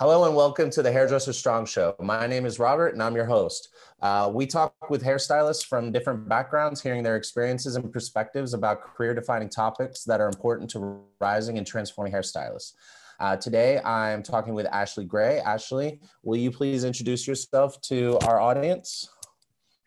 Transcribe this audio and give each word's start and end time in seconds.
Hello 0.00 0.24
and 0.24 0.34
welcome 0.34 0.70
to 0.70 0.82
the 0.82 0.90
Hairdresser 0.90 1.34
Strong 1.34 1.66
Show. 1.66 1.94
My 2.00 2.26
name 2.26 2.46
is 2.46 2.58
Robert 2.58 2.94
and 2.94 3.02
I'm 3.02 3.14
your 3.14 3.26
host. 3.26 3.68
Uh, 4.00 4.30
we 4.32 4.46
talk 4.46 4.88
with 4.88 5.04
hairstylists 5.04 5.62
from 5.62 5.92
different 5.92 6.26
backgrounds, 6.26 6.80
hearing 6.80 7.02
their 7.02 7.16
experiences 7.16 7.76
and 7.76 7.92
perspectives 7.92 8.54
about 8.54 8.80
career 8.80 9.12
defining 9.12 9.50
topics 9.50 10.04
that 10.04 10.18
are 10.18 10.28
important 10.28 10.70
to 10.70 11.02
rising 11.20 11.58
and 11.58 11.66
transforming 11.66 12.14
hairstylists. 12.14 12.72
Uh, 13.20 13.36
today, 13.36 13.78
I'm 13.80 14.22
talking 14.22 14.54
with 14.54 14.64
Ashley 14.72 15.04
Gray. 15.04 15.40
Ashley, 15.40 16.00
will 16.22 16.38
you 16.38 16.50
please 16.50 16.84
introduce 16.84 17.28
yourself 17.28 17.78
to 17.82 18.16
our 18.20 18.40
audience? 18.40 19.10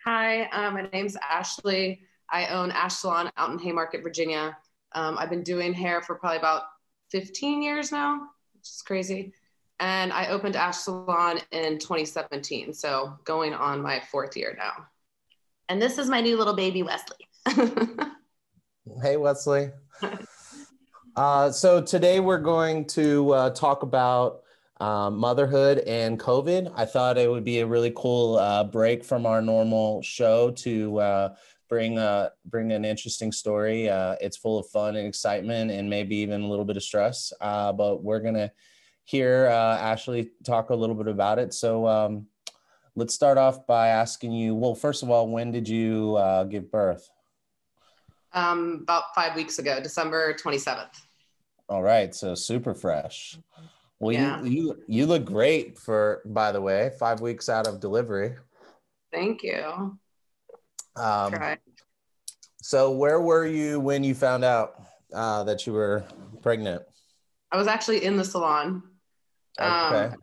Hi, 0.05 0.43
um, 0.51 0.75
my 0.75 0.87
name's 0.93 1.17
Ashley. 1.27 2.01
I 2.29 2.45
own 2.49 2.69
Ash 2.69 2.97
Salon 2.97 3.31
out 3.35 3.49
in 3.49 3.57
Haymarket, 3.57 4.03
Virginia. 4.03 4.55
Um, 4.91 5.17
I've 5.17 5.31
been 5.31 5.41
doing 5.41 5.73
hair 5.73 6.03
for 6.03 6.13
probably 6.13 6.37
about 6.37 6.65
15 7.09 7.63
years 7.63 7.91
now, 7.91 8.27
which 8.53 8.69
is 8.69 8.83
crazy 8.85 9.33
and 9.83 10.13
I 10.13 10.27
opened 10.27 10.55
Ash 10.55 10.77
Salon 10.77 11.39
in 11.51 11.77
2017. 11.77 12.73
So 12.73 13.13
going 13.25 13.53
on 13.53 13.81
my 13.81 14.01
fourth 14.09 14.37
year 14.37 14.55
now. 14.57 14.87
And 15.67 15.81
this 15.81 15.97
is 15.97 16.09
my 16.09 16.21
new 16.21 16.37
little 16.37 16.55
baby, 16.55 16.83
Wesleigh. 16.83 18.07
hey, 19.01 19.17
Wesleigh. 19.17 19.71
Uh, 21.17 21.51
so 21.51 21.81
today 21.81 22.21
we're 22.21 22.37
going 22.37 22.85
to 22.85 23.31
uh, 23.33 23.49
talk 23.49 23.83
about 23.83 24.43
uh, 24.79 25.09
motherhood 25.09 25.79
and 25.79 26.17
COVID. 26.17 26.71
I 26.77 26.85
thought 26.85 27.17
it 27.17 27.29
would 27.29 27.43
be 27.43 27.59
a 27.59 27.67
really 27.67 27.91
cool 27.93 28.37
uh, 28.37 28.63
break 28.63 29.03
from 29.03 29.25
our 29.25 29.41
normal 29.41 30.01
show 30.01 30.51
to 30.51 30.99
uh, 30.99 31.35
bring 31.67 31.97
a 31.97 32.31
bring 32.45 32.71
an 32.71 32.85
interesting 32.85 33.33
story. 33.33 33.89
Uh, 33.89 34.15
it's 34.21 34.37
full 34.37 34.57
of 34.57 34.67
fun 34.69 34.95
and 34.95 35.07
excitement, 35.07 35.71
and 35.71 35.89
maybe 35.89 36.15
even 36.15 36.41
a 36.41 36.47
little 36.47 36.65
bit 36.65 36.77
of 36.77 36.83
stress. 36.83 37.33
but 37.41 38.01
we're 38.01 38.21
gonna 38.21 38.49
hear 39.03 39.47
uh, 39.47 39.77
Ashley 39.77 40.31
talk 40.43 40.69
a 40.69 40.75
little 40.75 40.95
bit 40.95 41.07
about 41.07 41.39
it. 41.39 41.53
So 41.53 41.87
um, 41.87 42.27
let's 42.95 43.13
start 43.13 43.37
off 43.37 43.65
by 43.67 43.89
asking 43.89 44.31
you. 44.31 44.55
Well, 44.55 44.75
first 44.75 45.03
of 45.03 45.09
all, 45.09 45.27
when 45.27 45.51
did 45.51 45.67
you 45.67 46.15
uh, 46.15 46.45
give 46.45 46.71
birth? 46.71 47.09
Um, 48.33 48.79
about 48.83 49.13
five 49.13 49.35
weeks 49.35 49.59
ago, 49.59 49.79
December 49.81 50.33
twenty 50.33 50.57
seventh. 50.57 50.99
All 51.69 51.83
right, 51.83 52.13
so 52.13 52.35
super 52.35 52.73
fresh. 52.73 53.37
Well, 53.99 54.11
yeah. 54.11 54.41
you 54.43 54.49
you 54.49 54.83
you 54.87 55.05
look 55.05 55.25
great 55.25 55.77
for 55.77 56.21
by 56.25 56.51
the 56.51 56.61
way, 56.61 56.91
five 56.99 57.21
weeks 57.21 57.47
out 57.49 57.67
of 57.67 57.79
delivery. 57.79 58.35
Thank 59.11 59.43
you. 59.43 59.97
Um. 60.95 61.57
So, 62.61 62.91
where 62.91 63.19
were 63.19 63.45
you 63.45 63.79
when 63.81 64.05
you 64.05 64.15
found 64.15 64.45
out 64.45 64.81
uh, 65.13 65.43
that 65.43 65.67
you 65.67 65.73
were 65.73 66.05
pregnant? 66.41 66.81
I 67.51 67.57
was 67.57 67.67
actually 67.67 68.05
in 68.05 68.15
the 68.15 68.23
salon. 68.23 68.83
Okay. 69.59 69.69
Um, 69.69 70.15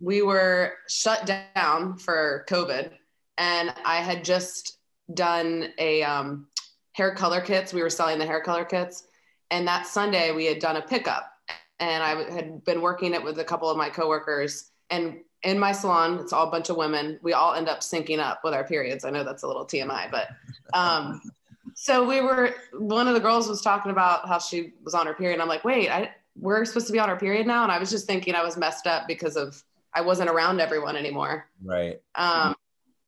we 0.00 0.22
were 0.22 0.74
shut 0.88 1.26
down 1.54 1.96
for 1.96 2.44
COVID, 2.48 2.90
and 3.38 3.72
I 3.84 3.96
had 3.96 4.24
just 4.24 4.78
done 5.14 5.68
a 5.78 6.02
um, 6.02 6.48
hair 6.92 7.14
color 7.14 7.40
kits. 7.40 7.72
We 7.72 7.82
were 7.82 7.90
selling 7.90 8.18
the 8.18 8.26
hair 8.26 8.40
color 8.40 8.64
kits, 8.64 9.04
and 9.50 9.66
that 9.68 9.86
Sunday 9.86 10.32
we 10.32 10.46
had 10.46 10.58
done 10.58 10.76
a 10.76 10.82
pickup, 10.82 11.30
and 11.78 12.02
I 12.02 12.32
had 12.32 12.64
been 12.64 12.80
working 12.80 13.14
it 13.14 13.22
with 13.22 13.38
a 13.38 13.44
couple 13.44 13.70
of 13.70 13.76
my 13.76 13.90
coworkers. 13.90 14.70
And 14.90 15.20
in 15.42 15.58
my 15.58 15.72
salon, 15.72 16.18
it's 16.18 16.32
all 16.32 16.48
a 16.48 16.50
bunch 16.50 16.68
of 16.68 16.76
women. 16.76 17.18
We 17.22 17.32
all 17.32 17.54
end 17.54 17.68
up 17.68 17.80
syncing 17.80 18.18
up 18.18 18.40
with 18.44 18.54
our 18.54 18.64
periods. 18.64 19.04
I 19.04 19.10
know 19.10 19.24
that's 19.24 19.42
a 19.42 19.46
little 19.46 19.64
TMI, 19.64 20.10
but 20.10 20.28
um, 20.74 21.20
so 21.74 22.04
we 22.06 22.20
were. 22.20 22.54
One 22.72 23.08
of 23.08 23.14
the 23.14 23.20
girls 23.20 23.48
was 23.48 23.62
talking 23.62 23.92
about 23.92 24.28
how 24.28 24.38
she 24.38 24.72
was 24.82 24.94
on 24.94 25.06
her 25.06 25.14
period. 25.14 25.34
And 25.34 25.42
I'm 25.42 25.48
like, 25.48 25.64
wait, 25.64 25.90
I 25.90 26.10
we're 26.36 26.64
supposed 26.64 26.86
to 26.86 26.92
be 26.92 26.98
on 26.98 27.10
our 27.10 27.18
period 27.18 27.46
now. 27.46 27.62
And 27.62 27.72
I 27.72 27.78
was 27.78 27.90
just 27.90 28.06
thinking 28.06 28.34
I 28.34 28.42
was 28.42 28.56
messed 28.56 28.86
up 28.86 29.06
because 29.06 29.36
of 29.36 29.62
I 29.94 30.00
wasn't 30.00 30.30
around 30.30 30.60
everyone 30.60 30.96
anymore. 30.96 31.48
Right. 31.62 32.00
Um, 32.14 32.54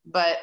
but 0.06 0.38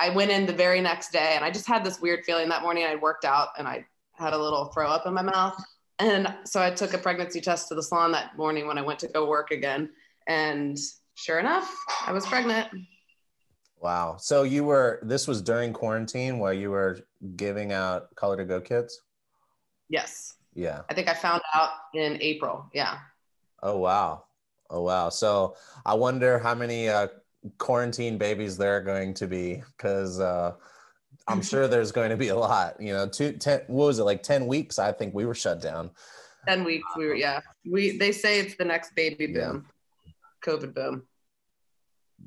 I 0.00 0.08
went 0.08 0.30
in 0.30 0.46
the 0.46 0.52
very 0.52 0.80
next 0.80 1.12
day 1.12 1.32
and 1.34 1.44
I 1.44 1.50
just 1.50 1.66
had 1.66 1.84
this 1.84 2.00
weird 2.00 2.24
feeling 2.24 2.48
that 2.48 2.62
morning. 2.62 2.84
I'd 2.84 3.00
worked 3.00 3.24
out 3.24 3.48
and 3.58 3.68
I 3.68 3.84
had 4.14 4.32
a 4.32 4.38
little 4.38 4.66
throw 4.66 4.88
up 4.88 5.06
in 5.06 5.12
my 5.12 5.22
mouth. 5.22 5.62
And 5.98 6.34
so 6.44 6.62
I 6.62 6.70
took 6.70 6.94
a 6.94 6.98
pregnancy 6.98 7.40
test 7.40 7.68
to 7.68 7.74
the 7.74 7.82
salon 7.82 8.12
that 8.12 8.36
morning 8.36 8.66
when 8.66 8.78
I 8.78 8.82
went 8.82 8.98
to 9.00 9.08
go 9.08 9.28
work 9.28 9.50
again. 9.50 9.90
And 10.26 10.78
sure 11.14 11.38
enough, 11.38 11.72
I 12.06 12.12
was 12.12 12.26
pregnant. 12.26 12.68
Wow. 13.80 14.16
So 14.18 14.44
you 14.44 14.64
were, 14.64 15.00
this 15.02 15.28
was 15.28 15.42
during 15.42 15.72
quarantine 15.72 16.38
while 16.38 16.52
you 16.52 16.70
were 16.70 17.00
giving 17.36 17.72
out 17.72 18.14
color 18.14 18.36
to 18.36 18.44
go 18.44 18.60
kits? 18.60 19.00
Yes. 19.88 20.34
Yeah. 20.54 20.82
I 20.88 20.94
think 20.94 21.08
I 21.08 21.14
found 21.14 21.42
out 21.54 21.70
in 21.94 22.18
April. 22.20 22.66
Yeah. 22.72 22.98
Oh 23.62 23.78
wow. 23.78 24.24
Oh 24.70 24.82
wow. 24.82 25.08
So 25.08 25.56
I 25.86 25.94
wonder 25.94 26.38
how 26.38 26.54
many 26.54 26.88
uh, 26.88 27.08
quarantine 27.58 28.18
babies 28.18 28.56
there 28.56 28.76
are 28.76 28.80
going 28.80 29.14
to 29.14 29.26
be 29.26 29.62
because 29.76 30.20
uh, 30.20 30.52
I'm 31.28 31.42
sure 31.50 31.68
there's 31.68 31.92
going 31.92 32.10
to 32.10 32.16
be 32.16 32.28
a 32.28 32.36
lot. 32.36 32.80
You 32.80 32.92
know, 32.92 33.08
two 33.08 33.32
ten. 33.32 33.62
What 33.66 33.86
was 33.86 33.98
it 33.98 34.04
like? 34.04 34.22
Ten 34.22 34.46
weeks? 34.46 34.78
I 34.78 34.92
think 34.92 35.14
we 35.14 35.24
were 35.24 35.34
shut 35.34 35.60
down. 35.60 35.90
Ten 36.46 36.64
weeks. 36.64 36.86
We 36.96 37.06
were. 37.06 37.14
Yeah. 37.14 37.40
We. 37.70 37.96
They 37.96 38.12
say 38.12 38.40
it's 38.40 38.56
the 38.56 38.64
next 38.64 38.94
baby 38.94 39.28
boom. 39.28 39.66
Yeah. 40.04 40.12
COVID 40.44 40.74
boom. 40.74 41.02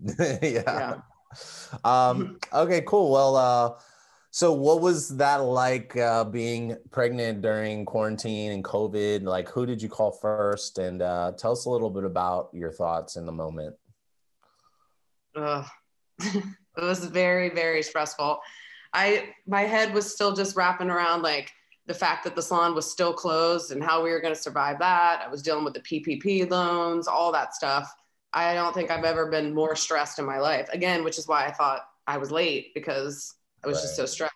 yeah. 0.20 0.40
yeah. 0.42 0.98
Um. 1.84 2.40
Okay. 2.54 2.82
Cool. 2.82 3.12
Well. 3.12 3.36
Uh 3.36 3.80
so, 4.36 4.52
what 4.52 4.82
was 4.82 5.16
that 5.16 5.38
like 5.38 5.96
uh, 5.96 6.26
being 6.26 6.76
pregnant 6.92 7.42
during 7.42 7.86
quarantine 7.86 8.52
and 8.52 8.66
COVID? 8.66 9.24
Like, 9.24 9.48
who 9.48 9.66
did 9.66 9.82
you 9.82 9.88
call 9.88 10.12
first? 10.12 10.78
And 10.78 11.02
uh, 11.02 11.32
tell 11.38 11.54
us 11.54 11.64
a 11.64 11.70
little 11.70 11.90
bit 11.90 12.04
about 12.04 12.50
your 12.52 12.74
thoughts 12.74 13.16
in 13.16 13.26
the 13.26 13.32
moment. 13.32 13.78
Uh, 15.38 15.64
it 16.20 16.44
was 16.76 17.06
very, 17.06 17.48
very 17.48 17.82
stressful. 17.82 18.42
I 18.92 19.30
my 19.48 19.62
head 19.62 19.94
was 19.94 20.14
still 20.14 20.36
just 20.36 20.58
wrapping 20.58 20.90
around 20.90 21.22
like 21.22 21.54
the 21.86 21.94
fact 21.94 22.26
that 22.26 22.36
the 22.36 22.42
salon 22.42 22.76
was 22.76 22.92
still 22.92 23.14
closed 23.14 23.72
and 23.72 23.82
how 23.82 24.04
we 24.04 24.10
were 24.10 24.20
going 24.20 24.36
to 24.36 24.42
survive 24.42 24.80
that. 24.80 25.24
I 25.26 25.30
was 25.30 25.44
dealing 25.44 25.64
with 25.64 25.76
the 25.76 25.80
PPP 25.80 26.52
loans, 26.52 27.08
all 27.08 27.32
that 27.32 27.56
stuff. 27.56 27.90
I 28.34 28.54
don't 28.54 28.74
think 28.74 28.92
I've 28.92 29.06
ever 29.06 29.28
been 29.28 29.56
more 29.56 29.78
stressed 29.78 30.20
in 30.20 30.26
my 30.26 30.40
life. 30.40 30.68
Again, 30.74 31.06
which 31.06 31.18
is 31.18 31.26
why 31.26 31.46
I 31.46 31.54
thought 31.54 31.88
I 32.06 32.18
was 32.18 32.32
late 32.32 32.74
because 32.74 33.34
I 33.64 33.68
was 33.68 33.78
right. 33.78 33.82
just 33.84 33.96
so 33.96 34.06
stressed. 34.06 34.34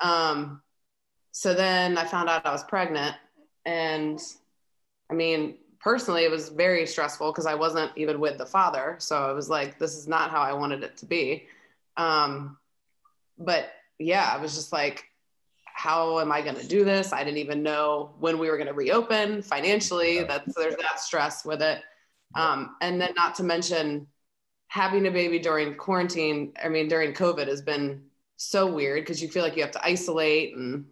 Um, 0.00 0.62
so 1.32 1.54
then 1.54 1.98
I 1.98 2.04
found 2.04 2.28
out 2.28 2.46
I 2.46 2.52
was 2.52 2.64
pregnant. 2.64 3.16
And 3.64 4.20
I 5.10 5.14
mean, 5.14 5.56
personally, 5.80 6.24
it 6.24 6.30
was 6.30 6.48
very 6.48 6.86
stressful 6.86 7.32
because 7.32 7.46
I 7.46 7.54
wasn't 7.54 7.92
even 7.96 8.20
with 8.20 8.38
the 8.38 8.46
father. 8.46 8.96
So 8.98 9.16
I 9.16 9.32
was 9.32 9.48
like, 9.48 9.78
this 9.78 9.96
is 9.96 10.08
not 10.08 10.30
how 10.30 10.40
I 10.40 10.52
wanted 10.52 10.82
it 10.82 10.96
to 10.98 11.06
be. 11.06 11.46
Um, 11.96 12.56
but 13.38 13.70
yeah, 13.98 14.30
I 14.32 14.40
was 14.40 14.54
just 14.54 14.72
like, 14.72 15.04
how 15.64 16.18
am 16.18 16.32
I 16.32 16.42
going 16.42 16.56
to 16.56 16.66
do 16.66 16.84
this? 16.84 17.12
I 17.12 17.22
didn't 17.22 17.38
even 17.38 17.62
know 17.62 18.14
when 18.18 18.38
we 18.38 18.50
were 18.50 18.56
going 18.56 18.66
to 18.66 18.74
reopen 18.74 19.42
financially. 19.42 20.24
That's 20.24 20.54
there's 20.56 20.74
that 20.76 20.98
stress 20.98 21.44
with 21.44 21.62
it. 21.62 21.82
Um, 22.34 22.76
and 22.80 23.00
then 23.00 23.10
not 23.16 23.36
to 23.36 23.44
mention 23.44 24.08
having 24.66 25.06
a 25.06 25.10
baby 25.10 25.38
during 25.38 25.76
quarantine. 25.76 26.52
I 26.62 26.68
mean, 26.68 26.88
during 26.88 27.12
COVID 27.12 27.46
has 27.46 27.62
been 27.62 28.02
so 28.38 28.66
weird 28.66 29.02
because 29.02 29.20
you 29.20 29.28
feel 29.28 29.42
like 29.42 29.56
you 29.56 29.62
have 29.62 29.72
to 29.72 29.84
isolate 29.84 30.56
and 30.56 30.86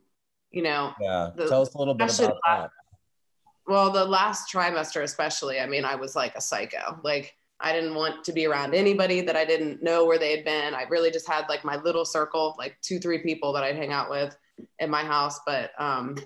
you 0.51 0.63
know 0.63 0.93
yeah 1.01 1.31
the, 1.35 1.49
tell 1.49 1.63
us 1.63 1.75
a 1.75 1.79
little 1.79 1.95
bit 1.95 2.19
about 2.19 2.37
that. 2.47 2.71
Well 3.67 3.91
the 3.91 4.05
last 4.05 4.53
trimester 4.53 5.03
especially 5.03 5.61
i 5.61 5.67
mean 5.67 5.85
i 5.85 5.95
was 5.95 6.15
like 6.15 6.35
a 6.35 6.41
psycho. 6.41 7.01
Like 7.05 7.37
i 7.61 7.73
didn't 7.73 7.95
want 7.95 8.25
to 8.25 8.33
be 8.33 8.47
around 8.47 8.75
anybody 8.75 9.21
that 9.21 9.37
i 9.37 9.45
didn't 9.45 9.83
know 9.83 10.05
where 10.05 10.19
they 10.19 10.33
had 10.37 10.45
been. 10.45 10.75
I 10.75 10.83
really 10.91 11.11
just 11.11 11.29
had 11.29 11.49
like 11.49 11.65
my 11.65 11.77
little 11.77 12.05
circle 12.05 12.57
like 12.59 12.77
two 12.83 12.99
three 12.99 13.19
people 13.19 13.53
that 13.53 13.63
i'd 13.63 13.77
hang 13.77 13.93
out 13.93 14.11
with 14.11 14.37
in 14.81 14.91
my 14.91 15.05
house 15.05 15.39
but 15.47 15.71
um 15.79 16.17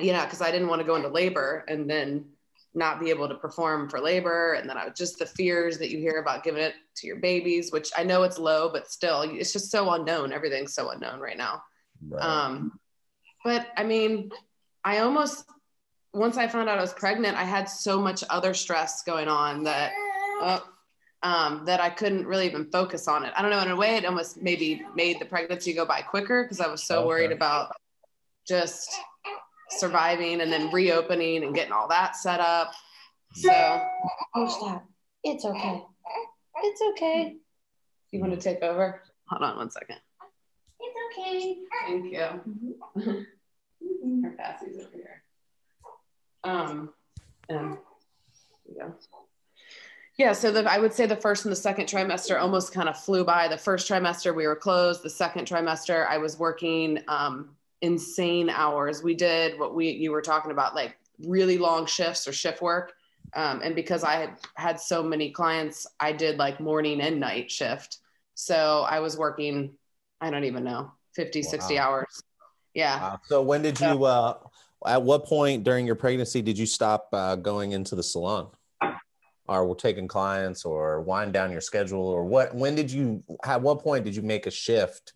you 0.00 0.12
know 0.12 0.24
because 0.24 0.40
i 0.40 0.50
didn't 0.50 0.68
want 0.68 0.80
to 0.80 0.86
go 0.86 0.96
into 0.96 1.08
labor 1.08 1.64
and 1.68 1.88
then 1.88 2.24
not 2.74 3.00
be 3.00 3.10
able 3.10 3.28
to 3.28 3.34
perform 3.34 3.88
for 3.88 4.00
labor 4.00 4.54
and 4.54 4.68
then 4.68 4.78
I 4.78 4.88
just 4.90 5.18
the 5.18 5.26
fears 5.26 5.78
that 5.78 5.90
you 5.90 5.98
hear 5.98 6.20
about 6.20 6.42
giving 6.42 6.62
it 6.62 6.74
to 6.96 7.06
your 7.06 7.16
babies 7.16 7.70
which 7.70 7.90
I 7.96 8.02
know 8.02 8.22
it's 8.22 8.38
low 8.38 8.70
but 8.72 8.90
still 8.90 9.22
it's 9.22 9.52
just 9.52 9.70
so 9.70 9.90
unknown 9.90 10.32
everything's 10.32 10.74
so 10.74 10.90
unknown 10.90 11.20
right 11.20 11.36
now 11.36 11.62
right. 12.08 12.22
um 12.22 12.78
but 13.44 13.68
I 13.76 13.84
mean 13.84 14.30
I 14.84 14.98
almost 14.98 15.44
once 16.14 16.36
I 16.38 16.48
found 16.48 16.68
out 16.68 16.78
I 16.78 16.82
was 16.82 16.94
pregnant 16.94 17.36
I 17.36 17.44
had 17.44 17.68
so 17.68 18.00
much 18.00 18.24
other 18.30 18.54
stress 18.54 19.02
going 19.02 19.28
on 19.28 19.64
that 19.64 19.92
uh, 20.40 20.60
um, 21.24 21.64
that 21.66 21.78
I 21.78 21.88
couldn't 21.88 22.26
really 22.26 22.46
even 22.46 22.70
focus 22.70 23.06
on 23.06 23.24
it 23.24 23.32
I 23.36 23.42
don't 23.42 23.50
know 23.50 23.60
in 23.60 23.70
a 23.70 23.76
way 23.76 23.96
it 23.96 24.06
almost 24.06 24.40
maybe 24.40 24.82
made 24.94 25.20
the 25.20 25.26
pregnancy 25.26 25.74
go 25.74 25.84
by 25.84 26.00
quicker 26.00 26.42
because 26.44 26.60
I 26.60 26.68
was 26.68 26.82
so 26.82 27.00
okay. 27.00 27.06
worried 27.06 27.32
about 27.32 27.72
just 28.46 28.90
surviving 29.72 30.40
and 30.40 30.52
then 30.52 30.70
reopening 30.70 31.44
and 31.44 31.54
getting 31.54 31.72
all 31.72 31.88
that 31.88 32.16
set 32.16 32.40
up. 32.40 32.72
So, 33.34 33.50
oh, 34.34 34.48
stop. 34.48 34.84
It's 35.24 35.44
okay. 35.44 35.82
It's 36.62 36.82
okay. 36.92 37.36
You 38.10 38.20
want 38.20 38.32
to 38.32 38.40
take 38.40 38.62
over? 38.62 39.02
Hold 39.28 39.42
on 39.42 39.56
one 39.56 39.70
second. 39.70 39.96
It's 40.80 41.18
okay. 41.18 41.56
Thank 41.86 42.12
you. 42.12 42.18
Mm-hmm. 42.98 44.24
Her 44.24 44.30
Cassie's 44.32 44.76
over 44.76 44.88
here. 44.92 45.22
Um, 46.44 46.90
and 47.48 47.78
go. 48.78 48.94
Yeah, 50.18 50.32
so 50.32 50.50
the, 50.50 50.70
I 50.70 50.78
would 50.78 50.92
say 50.92 51.06
the 51.06 51.16
first 51.16 51.44
and 51.44 51.52
the 51.52 51.56
second 51.56 51.86
trimester 51.86 52.38
almost 52.38 52.74
kind 52.74 52.88
of 52.88 52.98
flew 52.98 53.24
by. 53.24 53.48
The 53.48 53.56
first 53.56 53.90
trimester 53.90 54.34
we 54.34 54.46
were 54.46 54.56
closed. 54.56 55.02
The 55.02 55.10
second 55.10 55.46
trimester 55.46 56.06
I 56.06 56.18
was 56.18 56.38
working 56.38 56.98
um, 57.08 57.56
insane 57.82 58.48
hours. 58.48 59.02
We 59.02 59.14
did 59.14 59.58
what 59.58 59.74
we 59.74 59.90
you 59.90 60.10
were 60.10 60.22
talking 60.22 60.50
about, 60.52 60.74
like 60.74 60.96
really 61.26 61.58
long 61.58 61.86
shifts 61.86 62.26
or 62.26 62.32
shift 62.32 62.62
work. 62.62 62.92
Um, 63.34 63.60
and 63.62 63.74
because 63.74 64.04
I 64.04 64.14
had 64.14 64.36
had 64.56 64.80
so 64.80 65.02
many 65.02 65.30
clients, 65.30 65.86
I 66.00 66.12
did 66.12 66.38
like 66.38 66.60
morning 66.60 67.00
and 67.00 67.20
night 67.20 67.50
shift. 67.50 67.98
So 68.34 68.86
I 68.88 69.00
was 69.00 69.16
working, 69.16 69.74
I 70.20 70.30
don't 70.30 70.44
even 70.44 70.64
know, 70.64 70.92
50, 71.14 71.40
wow. 71.40 71.50
60 71.50 71.78
hours. 71.78 72.22
Yeah. 72.74 73.00
Wow. 73.00 73.20
So 73.24 73.42
when 73.42 73.62
did 73.62 73.80
you, 73.80 74.04
uh, 74.04 74.38
at 74.86 75.02
what 75.02 75.24
point 75.24 75.64
during 75.64 75.86
your 75.86 75.94
pregnancy 75.94 76.42
did 76.42 76.58
you 76.58 76.66
stop 76.66 77.08
uh, 77.12 77.36
going 77.36 77.72
into 77.72 77.94
the 77.94 78.02
salon? 78.02 78.48
Or 79.48 79.74
taking 79.74 80.08
clients 80.08 80.64
or 80.64 81.02
wind 81.02 81.34
down 81.34 81.52
your 81.52 81.60
schedule 81.60 82.06
or 82.06 82.24
what 82.24 82.54
when 82.54 82.74
did 82.74 82.90
you 82.90 83.22
at 83.44 83.60
what 83.60 83.80
point 83.80 84.02
did 84.02 84.16
you 84.16 84.22
make 84.22 84.46
a 84.46 84.50
shift 84.50 85.12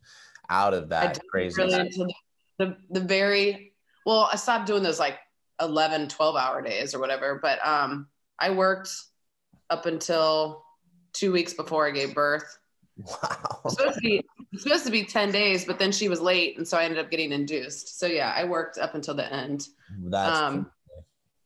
out 0.51 0.75
of 0.75 0.91
that 0.91 1.19
crazy 1.31 1.63
really 1.63 1.89
the, 1.89 2.13
the, 2.59 2.77
the 2.91 3.01
very 3.01 3.73
well 4.05 4.29
i 4.33 4.37
stopped 4.37 4.67
doing 4.67 4.83
those 4.83 4.99
like 4.99 5.19
11 5.61 6.09
12 6.09 6.37
hour 6.37 6.63
days 6.63 6.95
or 6.95 6.99
whatever 6.99 7.39
but 7.43 7.65
um 7.67 8.07
i 8.39 8.51
worked 8.51 8.91
up 9.71 9.87
until 9.87 10.65
two 11.13 11.33
weeks 11.33 11.55
before 11.55 11.87
i 11.87 11.91
gave 11.91 12.15
birth. 12.15 12.59
Wow. 12.99 13.61
Supposed 13.69 13.95
to 13.97 14.01
be 14.01 14.25
supposed 14.57 14.85
to 14.87 14.91
be 14.91 15.05
10 15.05 15.31
days 15.31 15.65
but 15.65 15.79
then 15.79 15.93
she 15.93 16.09
was 16.09 16.21
late 16.21 16.57
and 16.57 16.67
so 16.67 16.79
i 16.79 16.85
ended 16.85 16.99
up 16.99 17.11
getting 17.11 17.33
induced. 17.33 17.99
So 17.99 18.07
yeah 18.07 18.33
i 18.37 18.45
worked 18.45 18.79
up 18.79 18.95
until 18.95 19.15
the 19.15 19.33
end. 19.33 19.67
That's 20.09 20.39
um 20.39 20.71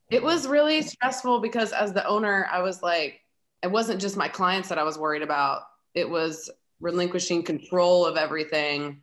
it 0.09 0.21
was 0.21 0.47
really 0.47 0.81
stressful 0.81 1.39
because 1.39 1.71
as 1.71 1.93
the 1.93 2.05
owner 2.05 2.47
i 2.51 2.61
was 2.61 2.81
like 2.81 3.21
it 3.63 3.71
wasn't 3.71 4.01
just 4.01 4.17
my 4.17 4.27
clients 4.27 4.69
that 4.69 4.77
i 4.77 4.83
was 4.83 4.97
worried 4.97 5.21
about. 5.21 5.63
It 5.93 6.09
was 6.09 6.49
relinquishing 6.79 7.43
control 7.43 8.05
of 8.05 8.17
everything 8.17 9.01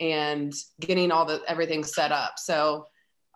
and 0.00 0.52
getting 0.80 1.10
all 1.10 1.24
the 1.24 1.42
everything 1.48 1.82
set 1.82 2.12
up 2.12 2.38
so 2.38 2.86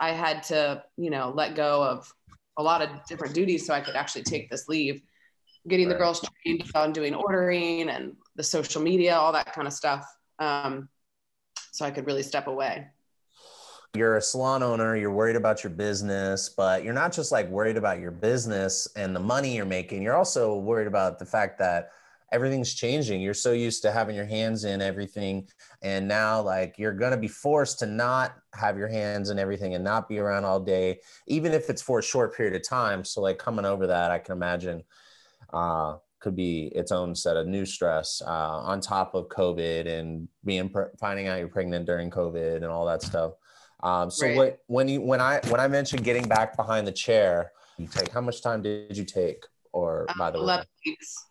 I 0.03 0.11
had 0.11 0.43
to, 0.45 0.83
you 0.97 1.11
know, 1.11 1.33
let 1.35 1.55
go 1.55 1.83
of 1.83 2.13
a 2.57 2.63
lot 2.63 2.83
of 2.83 2.89
different 3.07 3.35
duties 3.35 3.65
so 3.65 3.73
I 3.73 3.81
could 3.81 3.95
actually 3.95 4.25
take 4.25 4.51
this 4.51 4.69
leave. 4.69 5.01
Getting 5.69 5.87
right. 5.87 5.93
the 5.93 5.99
girls 5.99 6.29
trained 6.43 6.65
on 6.75 6.93
doing 6.93 7.15
ordering 7.15 7.89
and 7.89 8.17
the 8.35 8.43
social 8.43 8.83
media, 8.83 9.15
all 9.15 9.33
that 9.33 9.53
kind 9.55 9.69
of 9.69 9.73
stuff. 9.73 10.05
Um, 10.41 10.89
so 11.71 11.85
I 11.85 11.93
could 11.93 12.05
really 12.05 12.25
step 12.25 12.49
away. 12.49 12.89
You're 13.95 14.17
a 14.17 14.23
salon 14.23 14.65
owner, 14.65 14.97
you're 14.97 15.13
worried 15.13 15.37
about 15.37 15.63
your 15.63 15.71
business, 15.71 16.49
but 16.49 16.83
you're 16.83 16.95
not 16.95 17.13
just 17.13 17.31
like 17.31 17.49
worried 17.49 17.77
about 17.77 18.01
your 18.01 18.11
business 18.11 18.89
and 18.97 19.15
the 19.15 19.21
money 19.21 19.55
you're 19.55 19.67
making. 19.67 20.03
You're 20.03 20.17
also 20.17 20.57
worried 20.57 20.89
about 20.89 21.21
the 21.21 21.27
fact 21.27 21.61
that 21.61 21.91
everything's 22.33 22.75
changing. 22.75 23.21
You're 23.21 23.35
so 23.35 23.53
used 23.53 23.83
to 23.83 23.93
having 23.93 24.17
your 24.17 24.25
hands 24.25 24.65
in 24.65 24.81
everything. 24.81 25.49
And 25.83 26.09
now, 26.09 26.41
like, 26.41 26.77
you're 26.79 26.93
going 26.93 27.13
to 27.13 27.19
be 27.19 27.29
forced 27.29 27.79
to 27.81 27.87
not 27.87 28.35
have 28.55 28.79
your 28.79 28.89
hands 28.89 29.31
in 29.31 29.39
everything 29.39 29.75
and 29.75 29.85
not 29.85 30.09
be 30.09 30.19
around 30.19 30.45
all 30.45 30.59
day, 30.59 31.01
even 31.27 31.53
if 31.53 31.69
it's 31.69 31.83
for 31.83 31.99
a 31.99 32.03
short 32.03 32.35
period 32.35 32.57
of 32.57 32.67
time. 32.67 33.05
So, 33.05 33.21
like, 33.21 33.39
coming 33.39 33.65
over 33.65 33.87
that, 33.87 34.11
I 34.11 34.19
can 34.19 34.33
imagine 34.33 34.83
uh, 35.53 35.97
could 36.21 36.35
be 36.35 36.73
its 36.75 36.91
own 36.91 37.15
set 37.15 37.37
of 37.37 37.47
new 37.47 37.67
stress 37.67 38.23
uh, 38.25 38.31
on 38.31 38.81
top 38.81 39.15
of 39.15 39.29
COVID 39.29 39.87
and 39.87 40.29
being 40.45 40.73
finding 40.99 41.29
out 41.29 41.39
you're 41.39 41.49
pregnant 41.49 41.85
during 41.85 42.11
COVID 42.11 42.57
and 42.57 42.67
all 42.67 42.87
that 42.87 43.03
stuff. 43.03 43.33
Um, 43.83 44.11
so 44.11 44.27
right. 44.27 44.37
what, 44.37 44.59
when 44.69 44.89
you 44.89 45.01
when 45.01 45.21
I 45.21 45.41
when 45.49 45.61
I 45.61 45.67
mentioned 45.67 46.05
getting 46.05 46.29
back 46.29 46.57
behind 46.57 46.87
the 46.87 46.93
chair, 46.93 47.51
you 47.77 47.89
take 47.89 48.13
how 48.13 48.21
much 48.21 48.41
time 48.41 48.63
did 48.63 48.97
you 48.97 49.05
take? 49.05 49.45
Or 49.73 50.07
by 50.19 50.31
the 50.31 50.39
11 50.39 50.61
way, 50.61 50.67
weeks. 50.87 51.27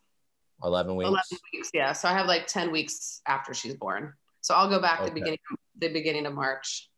11 0.63 0.95
weeks? 0.95 1.07
11 1.07 1.23
weeks 1.53 1.69
yeah. 1.73 1.91
So 1.93 2.07
i 2.07 2.13
have 2.13 2.27
like 2.27 2.47
10 2.47 2.71
weeks 2.71 3.21
after 3.27 3.53
she's 3.53 3.75
born. 3.75 4.13
So 4.41 4.55
i'll 4.55 4.69
go 4.69 4.79
back 4.81 4.99
okay. 4.99 5.09
the 5.09 5.15
beginning 5.15 5.39
the 5.77 5.89
beginning 5.89 6.25
of 6.25 6.33
march. 6.33 6.89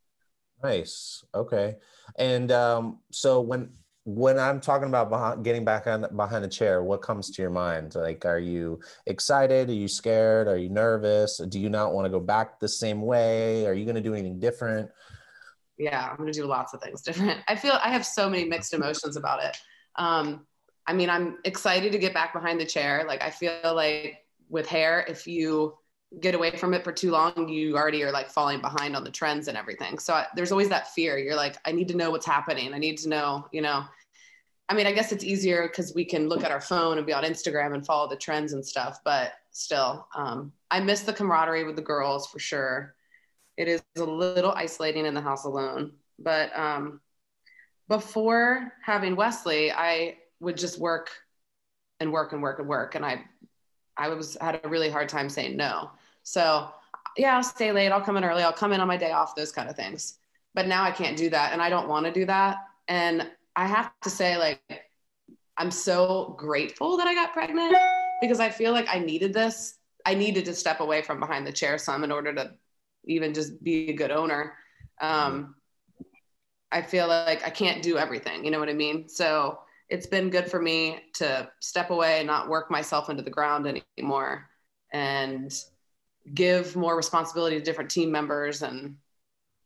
Nice. 0.63 1.23
Okay. 1.35 1.75
And 2.17 2.51
um, 2.51 2.99
so 3.11 3.41
when 3.41 3.69
when 4.05 4.37
i'm 4.37 4.59
talking 4.59 4.89
about 4.89 5.09
behind, 5.09 5.45
getting 5.45 5.63
back 5.63 5.87
on 5.87 6.05
behind 6.13 6.43
the 6.43 6.49
chair 6.49 6.83
what 6.83 7.01
comes 7.01 7.31
to 7.31 7.41
your 7.41 7.51
mind? 7.51 7.95
Like 7.95 8.25
are 8.25 8.39
you 8.39 8.79
excited? 9.05 9.69
Are 9.69 9.73
you 9.73 9.87
scared? 9.87 10.47
Are 10.47 10.57
you 10.57 10.69
nervous? 10.69 11.37
Do 11.49 11.59
you 11.59 11.69
not 11.69 11.93
want 11.93 12.05
to 12.05 12.09
go 12.09 12.19
back 12.19 12.59
the 12.59 12.67
same 12.67 13.01
way? 13.01 13.65
Are 13.65 13.73
you 13.73 13.85
going 13.85 13.95
to 13.95 14.01
do 14.01 14.13
anything 14.13 14.39
different? 14.39 14.89
Yeah 15.77 16.07
i'm 16.09 16.17
going 16.17 16.31
to 16.31 16.39
do 16.39 16.45
lots 16.45 16.73
of 16.73 16.81
things 16.81 17.01
different. 17.01 17.39
I 17.47 17.55
feel 17.55 17.79
i 17.83 17.89
have 17.89 18.05
so 18.05 18.29
many 18.29 18.45
mixed 18.45 18.73
emotions 18.73 19.17
about 19.17 19.43
it. 19.43 19.57
Um, 19.95 20.45
I 20.85 20.93
mean, 20.93 21.09
I'm 21.09 21.37
excited 21.45 21.91
to 21.91 21.97
get 21.97 22.13
back 22.13 22.33
behind 22.33 22.59
the 22.59 22.65
chair. 22.65 23.05
Like, 23.07 23.23
I 23.23 23.29
feel 23.29 23.73
like 23.73 24.25
with 24.49 24.67
hair, 24.67 25.05
if 25.07 25.27
you 25.27 25.77
get 26.19 26.35
away 26.35 26.51
from 26.51 26.73
it 26.73 26.83
for 26.83 26.91
too 26.91 27.11
long, 27.11 27.49
you 27.49 27.75
already 27.75 28.03
are 28.03 28.11
like 28.11 28.29
falling 28.29 28.61
behind 28.61 28.95
on 28.95 29.03
the 29.03 29.09
trends 29.09 29.47
and 29.47 29.57
everything. 29.57 29.97
So 29.97 30.13
I, 30.13 30.27
there's 30.35 30.51
always 30.51 30.69
that 30.69 30.93
fear. 30.93 31.17
You're 31.17 31.35
like, 31.35 31.57
I 31.65 31.71
need 31.71 31.87
to 31.87 31.97
know 31.97 32.11
what's 32.11 32.25
happening. 32.25 32.73
I 32.73 32.77
need 32.77 32.97
to 32.99 33.09
know, 33.09 33.47
you 33.51 33.61
know. 33.61 33.83
I 34.69 34.75
mean, 34.75 34.87
I 34.87 34.91
guess 34.91 35.11
it's 35.11 35.23
easier 35.23 35.67
because 35.67 35.93
we 35.93 36.05
can 36.05 36.29
look 36.29 36.43
at 36.43 36.51
our 36.51 36.61
phone 36.61 36.97
and 36.97 37.05
be 37.05 37.13
on 37.13 37.23
Instagram 37.23 37.73
and 37.73 37.85
follow 37.85 38.07
the 38.07 38.15
trends 38.15 38.53
and 38.53 38.65
stuff. 38.65 38.99
But 39.03 39.33
still, 39.51 40.07
um, 40.15 40.53
I 40.71 40.79
miss 40.79 41.01
the 41.01 41.13
camaraderie 41.13 41.65
with 41.65 41.75
the 41.75 41.81
girls 41.81 42.27
for 42.27 42.39
sure. 42.39 42.95
It 43.57 43.67
is 43.67 43.83
a 43.97 44.03
little 44.03 44.51
isolating 44.51 45.05
in 45.05 45.13
the 45.13 45.21
house 45.21 45.45
alone. 45.45 45.93
But 46.17 46.57
um, 46.57 47.01
before 47.89 48.71
having 48.83 49.15
Wesleigh, 49.15 49.71
I 49.75 50.17
would 50.43 50.57
just 50.57 50.79
work 50.79 51.09
and 51.99 52.11
work 52.11 52.33
and 52.33 52.41
work 52.41 52.59
and 52.59 52.67
work. 52.67 52.95
And 52.95 53.05
I, 53.05 53.23
I 53.97 54.09
was 54.09 54.37
had 54.39 54.59
a 54.63 54.69
really 54.69 54.89
hard 54.89 55.09
time 55.09 55.29
saying 55.29 55.57
no. 55.57 55.91
So 56.23 56.69
yeah, 57.17 57.35
I'll 57.35 57.43
stay 57.43 57.71
late. 57.71 57.89
I'll 57.89 58.01
come 58.01 58.17
in 58.17 58.23
early. 58.23 58.43
I'll 58.43 58.53
come 58.53 58.73
in 58.73 58.79
on 58.79 58.87
my 58.87 58.97
day 58.97 59.11
off, 59.11 59.35
those 59.35 59.51
kind 59.51 59.69
of 59.69 59.75
things. 59.75 60.19
But 60.53 60.67
now 60.67 60.83
I 60.83 60.91
can't 60.91 61.17
do 61.17 61.29
that. 61.29 61.53
And 61.53 61.61
I 61.61 61.69
don't 61.69 61.87
want 61.87 62.05
to 62.05 62.11
do 62.11 62.25
that. 62.25 62.57
And 62.87 63.29
I 63.55 63.67
have 63.67 63.91
to 64.03 64.09
say, 64.09 64.37
like, 64.37 64.61
I'm 65.57 65.71
so 65.71 66.35
grateful 66.37 66.97
that 66.97 67.07
I 67.07 67.13
got 67.13 67.33
pregnant 67.33 67.75
because 68.21 68.39
I 68.39 68.49
feel 68.49 68.71
like 68.71 68.87
I 68.89 68.99
needed 68.99 69.33
this. 69.33 69.75
I 70.05 70.15
needed 70.15 70.45
to 70.45 70.53
step 70.53 70.79
away 70.79 71.01
from 71.01 71.19
behind 71.19 71.47
the 71.47 71.51
chair 71.51 71.77
some 71.77 72.03
in 72.03 72.11
order 72.11 72.33
to 72.33 72.53
even 73.05 73.33
just 73.33 73.63
be 73.63 73.89
a 73.89 73.93
good 73.93 74.11
owner. 74.11 74.53
Um, 74.99 75.55
I 76.71 76.81
feel 76.81 77.07
like 77.07 77.45
I 77.45 77.51
can't 77.51 77.83
do 77.83 77.97
everything. 77.97 78.43
You 78.43 78.51
know 78.51 78.59
what 78.59 78.69
I 78.69 78.73
mean? 78.73 79.07
So 79.07 79.59
it's 79.89 80.07
been 80.07 80.29
good 80.29 80.49
for 80.49 80.61
me 80.61 80.99
to 81.15 81.49
step 81.59 81.89
away 81.89 82.19
and 82.19 82.27
not 82.27 82.49
work 82.49 82.71
myself 82.71 83.09
into 83.09 83.21
the 83.21 83.29
ground 83.29 83.81
anymore 83.97 84.49
and 84.91 85.53
give 86.33 86.75
more 86.75 86.95
responsibility 86.95 87.57
to 87.57 87.63
different 87.63 87.91
team 87.91 88.11
members. 88.11 88.61
And 88.61 88.97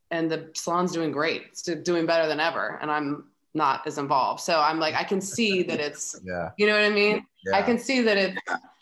and 0.10 0.32
the 0.32 0.50
salon's 0.54 0.94
doing 0.94 1.12
great. 1.12 1.44
It's 1.50 1.62
doing 1.62 2.06
better 2.06 2.28
than 2.28 2.40
ever. 2.40 2.80
And 2.82 2.92
i'm 2.92 3.26
not 3.54 3.86
as 3.88 3.98
involved. 3.98 4.42
So 4.42 4.60
i'm 4.60 4.80
like 4.80 4.96
i 4.96 5.04
can 5.04 5.22
see 5.22 5.64
that 5.70 5.80
it's 5.80 6.20
yeah. 6.24 6.52
you 6.58 6.68
know 6.68 6.74
what 6.74 6.84
i 6.84 6.90
mean? 6.90 7.26
Yeah. 7.46 7.58
i 7.58 7.62
can 7.62 7.78
see 7.78 8.02
that 8.02 8.18
it's 8.18 8.38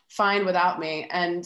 fine 0.10 0.46
without 0.46 0.80
me. 0.80 1.08
And 1.12 1.46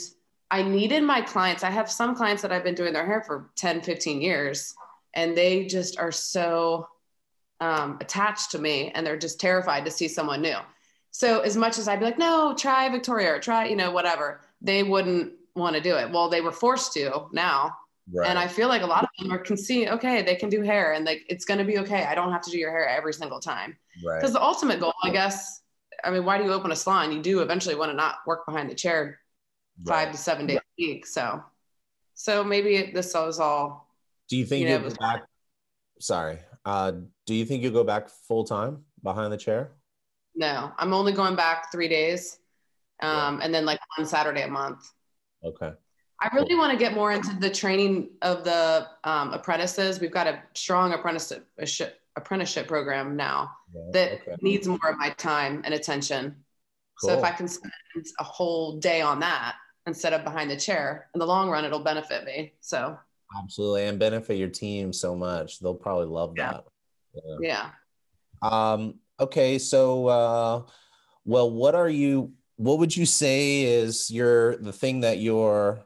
i 0.51 0.62
needed 0.62 1.03
my 1.03 1.22
clients. 1.22 1.63
I 1.63 1.69
have 1.69 1.89
some 1.89 2.15
clients 2.15 2.41
that 2.41 2.51
i've 2.51 2.63
been 2.63 2.75
doing 2.75 2.93
their 2.93 3.05
hair 3.05 3.22
for 3.22 3.51
10 3.55 3.81
15 3.81 4.22
years 4.22 4.74
and 5.15 5.36
they 5.36 5.65
just 5.65 5.98
are 5.98 6.12
so 6.12 6.88
um, 7.59 7.97
attached 8.01 8.51
to 8.51 8.59
me 8.59 8.91
and 8.93 9.05
they're 9.05 9.17
just 9.17 9.39
terrified 9.39 9.85
to 9.85 9.91
see 9.91 10.07
someone 10.07 10.41
new. 10.41 10.57
So 11.11 11.39
as 11.41 11.57
much 11.57 11.77
as 11.77 11.87
I'd 11.87 11.99
be 11.99 12.05
like, 12.05 12.19
no, 12.19 12.53
try 12.57 12.87
Victoria 12.89 13.33
or 13.33 13.39
try, 13.39 13.65
you 13.65 13.75
know, 13.75 13.91
whatever, 13.91 14.41
they 14.61 14.83
wouldn't 14.83 15.33
want 15.55 15.75
to 15.75 15.81
do 15.81 15.95
it. 15.95 16.11
Well, 16.11 16.29
they 16.29 16.41
were 16.41 16.51
forced 16.51 16.93
to 16.93 17.27
now. 17.31 17.75
Right. 18.11 18.27
And 18.27 18.39
I 18.39 18.47
feel 18.47 18.69
like 18.69 18.81
a 18.81 18.87
lot 18.87 19.03
of 19.03 19.09
them 19.19 19.31
are 19.31 19.37
can 19.37 19.57
see, 19.57 19.87
okay, 19.87 20.21
they 20.21 20.35
can 20.35 20.49
do 20.49 20.61
hair 20.61 20.93
and 20.93 21.05
like 21.05 21.25
it's 21.29 21.45
gonna 21.45 21.65
be 21.65 21.77
okay. 21.79 22.05
I 22.05 22.15
don't 22.15 22.31
have 22.31 22.41
to 22.43 22.51
do 22.51 22.57
your 22.57 22.71
hair 22.71 22.87
every 22.87 23.13
single 23.13 23.39
time. 23.39 23.77
Because 24.01 24.23
right. 24.23 24.33
the 24.33 24.41
ultimate 24.41 24.79
goal, 24.79 24.93
I 25.03 25.11
guess, 25.11 25.61
I 26.03 26.09
mean, 26.09 26.25
why 26.25 26.37
do 26.37 26.43
you 26.43 26.53
open 26.53 26.71
a 26.71 26.75
salon? 26.75 27.11
You 27.11 27.21
do 27.21 27.41
eventually 27.41 27.75
want 27.75 27.91
to 27.91 27.95
not 27.95 28.15
work 28.25 28.45
behind 28.47 28.69
the 28.69 28.75
chair 28.75 29.19
five 29.85 30.11
to 30.11 30.17
seven 30.17 30.47
days 30.47 30.57
a 30.57 30.61
week. 30.77 31.05
So 31.05 31.43
so 32.15 32.43
maybe 32.43 32.91
this 32.93 33.13
was 33.13 33.39
all 33.39 33.87
do 34.27 34.37
you 34.37 34.45
think 34.45 34.67
you 34.67 34.77
know, 34.77 34.89
back 34.99 35.23
sorry. 35.99 36.39
Uh, 36.65 36.91
do 37.25 37.33
you 37.33 37.45
think 37.45 37.63
you'll 37.63 37.73
go 37.73 37.83
back 37.83 38.09
full 38.09 38.43
time 38.43 38.83
behind 39.03 39.31
the 39.31 39.37
chair? 39.37 39.71
No, 40.35 40.71
I'm 40.77 40.93
only 40.93 41.11
going 41.11 41.35
back 41.35 41.71
three 41.71 41.87
days, 41.87 42.39
um, 43.01 43.39
yeah. 43.39 43.45
and 43.45 43.53
then 43.53 43.65
like 43.65 43.79
one 43.97 44.07
Saturday 44.07 44.43
a 44.43 44.47
month. 44.47 44.91
Okay. 45.43 45.71
I 46.21 46.29
really 46.33 46.55
want 46.55 46.71
to 46.71 46.77
get 46.77 46.93
more 46.93 47.11
into 47.11 47.33
the 47.39 47.49
training 47.49 48.09
of 48.21 48.43
the 48.43 48.87
um, 49.05 49.31
apprentices. 49.31 49.99
We've 49.99 50.11
got 50.11 50.27
a 50.27 50.43
strong 50.53 50.93
apprenticeship 50.93 51.47
apprenticeship 52.15 52.67
program 52.67 53.15
now 53.15 53.51
yeah, 53.73 53.81
that 53.93 54.11
okay. 54.13 54.35
needs 54.41 54.67
more 54.67 54.89
of 54.89 54.97
my 54.97 55.09
time 55.11 55.61
and 55.63 55.73
attention. 55.73 56.35
Cool. 56.99 57.11
So 57.11 57.17
if 57.17 57.23
I 57.23 57.31
can 57.31 57.47
spend 57.47 57.71
a 58.19 58.23
whole 58.23 58.77
day 58.79 59.01
on 59.01 59.19
that 59.21 59.55
instead 59.85 60.11
of 60.11 60.25
behind 60.25 60.51
the 60.51 60.57
chair, 60.57 61.07
in 61.13 61.19
the 61.19 61.25
long 61.25 61.49
run, 61.49 61.63
it'll 61.63 61.83
benefit 61.83 62.25
me. 62.25 62.53
So 62.59 62.97
absolutely, 63.38 63.86
and 63.86 64.00
benefit 64.00 64.38
your 64.38 64.50
team 64.50 64.93
so 64.93 65.15
much. 65.15 65.59
They'll 65.59 65.75
probably 65.75 66.07
love 66.07 66.33
yeah. 66.38 66.51
that. 66.51 66.63
Yeah. 67.41 67.69
Um, 68.41 68.95
okay, 69.19 69.59
so 69.59 70.07
uh, 70.07 70.62
well, 71.25 71.51
what 71.51 71.75
are 71.75 71.89
you 71.89 72.33
what 72.55 72.79
would 72.79 72.95
you 72.95 73.05
say 73.05 73.63
is 73.63 74.12
your 74.12 74.57
the 74.57 74.74
thing 74.74 75.01
that 75.01 75.19
you're 75.19 75.86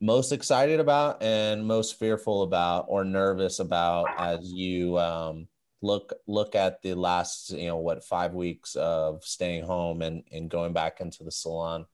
most 0.00 0.32
excited 0.32 0.80
about 0.80 1.22
and 1.22 1.66
most 1.66 1.98
fearful 1.98 2.42
about 2.42 2.86
or 2.88 3.04
nervous 3.04 3.58
about 3.58 4.06
as 4.18 4.52
you 4.52 4.98
um, 4.98 5.48
look 5.82 6.12
look 6.26 6.54
at 6.54 6.82
the 6.82 6.94
last 6.94 7.50
you 7.50 7.66
know 7.66 7.78
what 7.78 8.04
five 8.04 8.32
weeks 8.32 8.76
of 8.76 9.24
staying 9.24 9.64
home 9.64 10.02
and 10.02 10.22
and 10.30 10.50
going 10.50 10.72
back 10.72 11.00
into 11.00 11.24
the 11.24 11.30
salon 11.30 11.86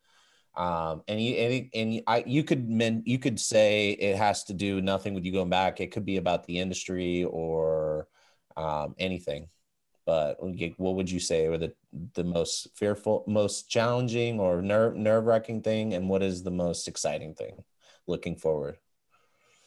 um, 0.56 1.02
and 1.08 1.20
you 1.20 1.34
and, 1.34 1.70
and 1.74 2.02
I 2.06 2.24
you 2.26 2.42
could 2.42 2.68
men 2.68 3.02
you 3.06 3.18
could 3.18 3.38
say 3.38 3.90
it 3.90 4.16
has 4.16 4.44
to 4.44 4.54
do 4.54 4.80
nothing 4.80 5.14
with 5.14 5.24
you 5.24 5.32
going 5.32 5.50
back. 5.50 5.80
It 5.80 5.92
could 5.92 6.04
be 6.04 6.16
about 6.16 6.44
the 6.46 6.58
industry 6.58 7.24
or 7.24 8.08
um, 8.56 8.94
anything. 8.98 9.48
But 10.06 10.38
what 10.40 10.96
would 10.96 11.10
you 11.10 11.20
say 11.20 11.48
were 11.48 11.58
the 11.58 11.72
the 12.14 12.24
most 12.24 12.68
fearful 12.74 13.24
most 13.26 13.68
challenging 13.68 14.40
or 14.40 14.60
nerve 14.60 14.96
nerve-wracking 14.96 15.62
thing? 15.62 15.94
And 15.94 16.08
what 16.08 16.22
is 16.22 16.42
the 16.42 16.50
most 16.50 16.88
exciting 16.88 17.34
thing 17.34 17.62
looking 18.06 18.36
forward? 18.36 18.76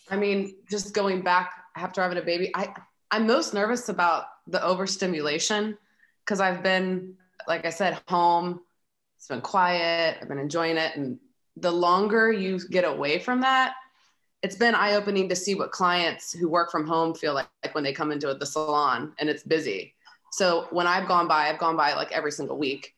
I 0.09 0.17
mean 0.17 0.55
just 0.69 0.93
going 0.93 1.21
back 1.21 1.53
after 1.75 2.01
having 2.01 2.17
a 2.17 2.21
baby 2.21 2.51
i 2.55 2.73
i'm 3.11 3.27
most 3.27 3.53
nervous 3.53 3.89
about 3.89 4.25
the 4.47 4.63
overstimulation 4.63 5.77
because 6.25 6.39
i've 6.39 6.63
been 6.63 7.15
like 7.47 7.65
i 7.65 7.69
said 7.69 7.99
home 8.07 8.61
it's 9.23 9.29
been 9.29 9.41
quiet 9.41 10.17
i've 10.21 10.27
been 10.27 10.37
enjoying 10.37 10.77
it 10.77 10.95
and 10.95 11.17
the 11.57 11.71
longer 11.71 12.31
you 12.31 12.59
get 12.69 12.83
away 12.83 13.19
from 13.19 13.41
that 13.41 13.73
it's 14.41 14.55
been 14.55 14.75
eye-opening 14.75 15.29
to 15.29 15.35
see 15.35 15.55
what 15.55 15.71
clients 15.71 16.33
who 16.33 16.49
work 16.49 16.69
from 16.69 16.85
home 16.85 17.13
feel 17.15 17.33
like, 17.33 17.47
like 17.63 17.73
when 17.73 17.83
they 17.83 17.93
come 17.93 18.11
into 18.11 18.33
the 18.33 18.45
salon 18.45 19.13
and 19.19 19.29
it's 19.29 19.43
busy 19.43 19.95
so 20.33 20.65
when 20.71 20.87
I've 20.87 21.07
gone 21.07 21.27
by, 21.27 21.47
I've 21.47 21.59
gone 21.59 21.77
by 21.77 21.93
like 21.93 22.11
every 22.11 22.31
single 22.31 22.57
week. 22.57 22.95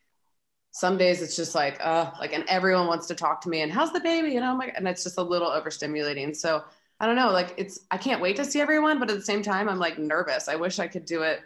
Some 0.72 0.98
days 0.98 1.22
it's 1.22 1.36
just 1.36 1.53
like, 1.53 1.86
uh, 1.86 2.12
like, 2.17 2.32
and 2.32 2.46
everyone 2.48 2.88
wants 2.88 3.08
to 3.08 3.15
talk 3.15 3.41
to 3.41 3.50
me 3.50 3.60
and 3.60 3.70
how's 3.70 3.91
the 3.91 4.00
baby? 4.00 4.38
And 4.38 4.46
I'm 4.46 4.58
like, 4.58 4.74
and 4.77 4.88
it's 4.88 5.03
just 5.03 5.17
a 5.17 5.22
little 5.22 5.50
overstimulating. 5.50 6.34
So 6.34 6.63
I 7.01 7.05
don't 7.05 7.17
know, 7.17 7.32
like 7.32 7.53
it's, 7.58 7.82
I 7.91 7.98
can't 7.98 8.22
wait 8.22 8.38
to 8.38 8.46
see 8.46 8.62
everyone, 8.62 9.00
but 9.00 9.10
at 9.10 9.17
the 9.17 9.22
same 9.22 9.41
time, 9.41 9.67
I'm 9.67 9.79
like 9.79 10.00
nervous. 10.00 10.48
I 10.48 10.55
wish 10.55 10.79
I 10.79 10.88
could 10.88 11.03
do 11.03 11.24
it 11.24 11.41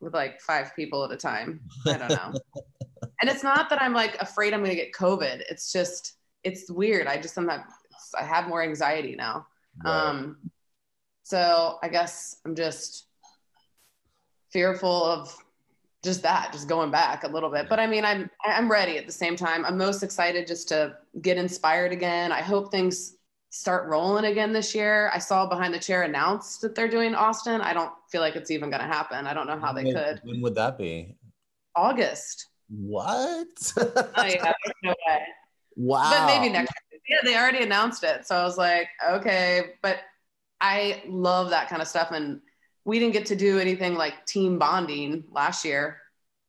with 0.00 0.14
like 0.14 0.40
five 0.40 0.74
people 0.74 1.04
at 1.04 1.12
a 1.12 1.16
time. 1.18 1.60
I 1.86 1.98
don't 1.98 2.08
know. 2.08 2.32
and 3.24 3.30
it's 3.34 3.42
not 3.42 3.70
that 3.70 3.80
I'm 3.80 3.94
like 3.94 4.20
afraid 4.20 4.52
I'm 4.52 4.60
going 4.60 4.76
to 4.76 4.76
get 4.76 4.92
COVID. 4.92 5.42
It's 5.48 5.72
just, 5.72 6.18
it's 6.42 6.70
weird. 6.70 7.06
I 7.06 7.16
just, 7.16 7.38
I'm 7.38 7.46
not, 7.46 7.64
I 8.20 8.22
have 8.22 8.48
more 8.48 8.62
anxiety 8.62 9.16
now. 9.16 9.46
Right. 9.82 9.90
Um, 9.90 10.36
so 11.22 11.78
I 11.82 11.88
guess 11.88 12.40
I'm 12.44 12.54
just, 12.54 13.06
fearful 14.54 15.02
of 15.04 15.36
just 16.04 16.22
that, 16.22 16.52
just 16.52 16.68
going 16.68 16.90
back 16.90 17.24
a 17.24 17.28
little 17.28 17.50
bit. 17.50 17.68
But 17.68 17.80
I 17.80 17.88
mean, 17.88 18.04
I'm 18.04 18.30
I'm 18.44 18.70
ready 18.70 18.98
at 18.98 19.06
the 19.06 19.12
same 19.12 19.34
time. 19.34 19.64
I'm 19.64 19.76
most 19.76 20.04
excited 20.04 20.46
just 20.46 20.68
to 20.68 20.96
get 21.20 21.38
inspired 21.38 21.90
again. 21.90 22.30
I 22.30 22.40
hope 22.40 22.70
things 22.70 23.16
start 23.50 23.88
rolling 23.88 24.26
again 24.26 24.52
this 24.52 24.72
year. 24.72 25.10
I 25.12 25.18
saw 25.18 25.48
behind 25.48 25.74
the 25.74 25.78
chair 25.80 26.02
announced 26.02 26.60
that 26.60 26.76
they're 26.76 26.88
doing 26.88 27.16
Austin. 27.16 27.60
I 27.60 27.72
don't 27.72 27.92
feel 28.12 28.20
like 28.20 28.36
it's 28.36 28.52
even 28.52 28.70
going 28.70 28.82
to 28.82 28.86
happen. 28.86 29.26
I 29.26 29.34
don't 29.34 29.48
know 29.48 29.58
how 29.58 29.72
they 29.72 29.84
when, 29.84 29.94
could. 29.94 30.20
When 30.22 30.40
would 30.42 30.54
that 30.54 30.78
be? 30.78 31.16
August. 31.74 32.46
What? 32.76 33.72
oh 33.76 34.24
yeah, 34.24 34.52
no 34.82 34.94
way. 35.06 35.22
Wow. 35.76 36.10
But 36.10 36.26
maybe 36.26 36.52
next. 36.52 36.72
Year. 36.90 37.00
Yeah, 37.08 37.28
they 37.28 37.36
already 37.36 37.62
announced 37.62 38.02
it, 38.02 38.26
so 38.26 38.36
I 38.36 38.44
was 38.44 38.56
like, 38.56 38.88
okay. 39.06 39.74
But 39.82 39.98
I 40.60 41.02
love 41.06 41.50
that 41.50 41.68
kind 41.68 41.82
of 41.82 41.88
stuff, 41.88 42.10
and 42.12 42.40
we 42.84 42.98
didn't 42.98 43.14
get 43.14 43.26
to 43.26 43.36
do 43.36 43.58
anything 43.58 43.94
like 43.94 44.26
team 44.26 44.58
bonding 44.58 45.24
last 45.32 45.64
year 45.64 45.98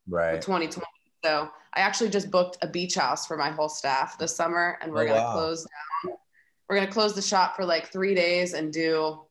right 0.07 0.41
2020 0.41 0.85
so 1.23 1.49
i 1.73 1.79
actually 1.79 2.09
just 2.09 2.29
booked 2.29 2.57
a 2.61 2.67
beach 2.67 2.95
house 2.95 3.25
for 3.25 3.37
my 3.37 3.49
whole 3.49 3.69
staff 3.69 4.17
this 4.17 4.35
summer 4.35 4.77
and 4.81 4.91
we're 4.91 5.03
oh, 5.03 5.07
going 5.07 5.19
to 5.19 5.23
wow. 5.23 5.33
close 5.33 5.63
down 5.63 6.15
we're 6.69 6.75
going 6.75 6.87
to 6.87 6.93
close 6.93 7.13
the 7.13 7.21
shop 7.21 7.55
for 7.55 7.65
like 7.65 7.91
three 7.91 8.13
days 8.15 8.53
and 8.53 8.71
do 8.71 9.21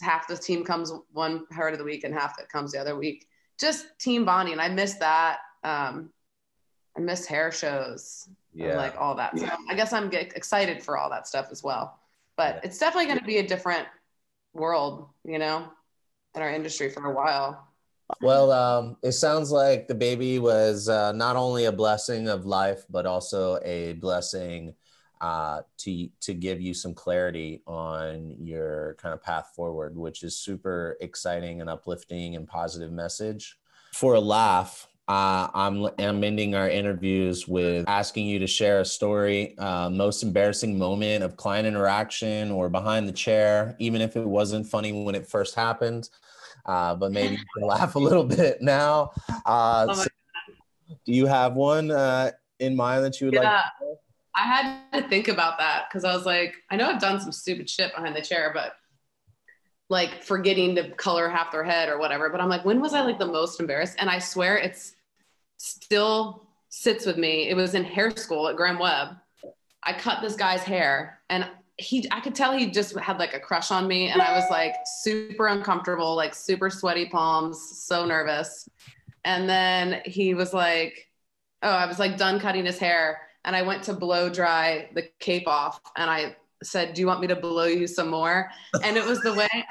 half 0.00 0.28
the 0.28 0.36
team 0.36 0.64
comes 0.64 0.92
one 1.12 1.46
part 1.46 1.72
of 1.72 1.78
the 1.78 1.84
week 1.84 2.04
and 2.04 2.14
half 2.14 2.36
that 2.36 2.48
comes 2.48 2.72
the 2.72 2.78
other 2.78 2.96
week 2.96 3.26
just 3.58 3.86
team 3.98 4.24
bonding 4.24 4.60
i 4.60 4.68
miss 4.68 4.94
that 4.94 5.38
um 5.64 6.10
i 6.96 7.00
miss 7.00 7.26
hair 7.26 7.50
shows 7.50 8.28
yeah 8.54 8.76
like 8.76 8.94
all 8.98 9.14
that 9.14 9.38
so 9.38 9.48
i 9.68 9.74
guess 9.74 9.92
i'm 9.92 10.10
excited 10.12 10.82
for 10.82 10.98
all 10.98 11.08
that 11.08 11.26
stuff 11.26 11.48
as 11.50 11.62
well 11.62 11.98
but 12.36 12.56
yeah. 12.56 12.60
it's 12.64 12.78
definitely 12.78 13.06
going 13.06 13.18
to 13.18 13.24
be 13.24 13.38
a 13.38 13.46
different 13.46 13.86
world 14.54 15.08
you 15.24 15.38
know 15.38 15.70
in 16.34 16.42
our 16.42 16.50
industry 16.50 16.90
for 16.90 17.04
a 17.04 17.14
while. 17.14 17.68
Well, 18.20 18.52
um, 18.52 18.96
it 19.02 19.12
sounds 19.12 19.50
like 19.50 19.88
the 19.88 19.94
baby 19.94 20.38
was 20.38 20.88
uh, 20.88 21.12
not 21.12 21.36
only 21.36 21.64
a 21.64 21.72
blessing 21.72 22.28
of 22.28 22.44
life, 22.44 22.84
but 22.90 23.06
also 23.06 23.58
a 23.64 23.94
blessing 23.94 24.74
uh, 25.20 25.62
to 25.78 26.08
to 26.20 26.34
give 26.34 26.60
you 26.60 26.74
some 26.74 26.94
clarity 26.94 27.62
on 27.66 28.36
your 28.38 28.96
kind 28.98 29.14
of 29.14 29.22
path 29.22 29.52
forward, 29.54 29.96
which 29.96 30.24
is 30.24 30.36
super 30.36 30.96
exciting 31.00 31.60
and 31.60 31.70
uplifting 31.70 32.36
and 32.36 32.46
positive 32.46 32.92
message. 32.92 33.56
For 33.94 34.14
a 34.14 34.20
laugh, 34.20 34.88
uh, 35.08 35.48
I'm, 35.52 35.88
I'm 35.98 36.22
ending 36.24 36.54
our 36.54 36.68
interviews 36.68 37.48
with 37.48 37.84
asking 37.88 38.26
you 38.26 38.38
to 38.38 38.46
share 38.46 38.80
a 38.80 38.84
story, 38.84 39.56
uh, 39.58 39.90
most 39.90 40.22
embarrassing 40.22 40.78
moment 40.78 41.24
of 41.24 41.36
client 41.36 41.66
interaction 41.66 42.50
or 42.50 42.68
behind 42.68 43.08
the 43.08 43.12
chair, 43.12 43.76
even 43.78 44.00
if 44.00 44.16
it 44.16 44.26
wasn't 44.26 44.66
funny 44.66 44.92
when 44.92 45.14
it 45.14 45.26
first 45.26 45.54
happened 45.54 46.08
uh, 46.66 46.94
but 46.94 47.12
maybe 47.12 47.34
you 47.34 47.44
can 47.56 47.66
laugh 47.66 47.94
a 47.94 47.98
little 47.98 48.24
bit 48.24 48.62
now. 48.62 49.10
Uh, 49.44 49.86
oh 49.90 49.94
so 49.94 50.08
do 51.04 51.12
you 51.12 51.26
have 51.26 51.54
one 51.54 51.90
uh, 51.90 52.30
in 52.58 52.76
mind 52.76 53.04
that 53.04 53.20
you 53.20 53.26
would 53.26 53.34
yeah. 53.34 53.62
like? 53.80 53.98
I 54.34 54.46
had 54.46 55.02
to 55.02 55.08
think 55.08 55.28
about 55.28 55.58
that 55.58 55.86
because 55.88 56.04
I 56.04 56.14
was 56.16 56.24
like, 56.24 56.54
I 56.70 56.76
know 56.76 56.88
I've 56.88 57.00
done 57.00 57.20
some 57.20 57.32
stupid 57.32 57.68
shit 57.68 57.94
behind 57.94 58.16
the 58.16 58.22
chair, 58.22 58.50
but 58.54 58.74
like 59.92 60.24
forgetting 60.24 60.74
to 60.74 60.90
color 60.92 61.28
half 61.28 61.52
their 61.52 61.62
head 61.62 61.90
or 61.90 61.98
whatever. 61.98 62.30
But 62.30 62.40
I'm 62.40 62.48
like, 62.48 62.64
when 62.64 62.80
was 62.80 62.94
I 62.94 63.02
like 63.02 63.18
the 63.18 63.26
most 63.26 63.60
embarrassed? 63.60 63.96
And 63.98 64.08
I 64.08 64.18
swear 64.18 64.56
it's 64.56 64.94
still 65.58 66.48
sits 66.70 67.04
with 67.04 67.18
me. 67.18 67.50
It 67.50 67.54
was 67.54 67.74
in 67.74 67.84
hair 67.84 68.10
school 68.16 68.48
at 68.48 68.56
Graham 68.56 68.78
Webb. 68.78 69.08
I 69.82 69.92
cut 69.92 70.22
this 70.22 70.34
guy's 70.34 70.62
hair 70.62 71.20
and 71.28 71.46
he 71.76 72.08
I 72.10 72.20
could 72.20 72.34
tell 72.34 72.56
he 72.56 72.70
just 72.70 72.96
had 72.98 73.18
like 73.18 73.34
a 73.34 73.40
crush 73.40 73.70
on 73.70 73.86
me 73.86 74.08
and 74.08 74.22
I 74.22 74.34
was 74.34 74.48
like 74.50 74.74
super 74.86 75.48
uncomfortable, 75.48 76.16
like 76.16 76.34
super 76.34 76.70
sweaty 76.70 77.10
palms, 77.10 77.60
so 77.82 78.06
nervous. 78.06 78.68
And 79.24 79.46
then 79.46 80.00
he 80.06 80.32
was 80.32 80.54
like, 80.54 81.10
oh, 81.62 81.68
I 81.68 81.84
was 81.84 81.98
like 81.98 82.16
done 82.16 82.40
cutting 82.40 82.64
his 82.64 82.78
hair 82.78 83.20
and 83.44 83.54
I 83.54 83.60
went 83.60 83.82
to 83.84 83.92
blow 83.92 84.30
dry 84.30 84.88
the 84.94 85.10
cape 85.18 85.46
off 85.46 85.80
and 85.96 86.10
I 86.10 86.36
said, 86.66 86.94
"Do 86.94 87.00
you 87.00 87.06
want 87.06 87.20
me 87.20 87.28
to 87.28 87.36
blow 87.36 87.64
you 87.64 87.86
some 87.86 88.08
more?" 88.08 88.50
And 88.82 88.96
it 88.96 89.04
was 89.04 89.20
the 89.20 89.34
way 89.34 89.48
it 89.52 89.66